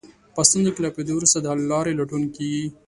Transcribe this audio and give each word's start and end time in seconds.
په 0.35 0.41
ستونزه 0.47 0.79
له 0.83 0.89
پوهېدو 0.95 1.13
وروسته 1.15 1.37
د 1.39 1.45
حل 1.51 1.61
لارې 1.71 1.97
لټون 1.99 2.23
کېږي. 2.35 2.65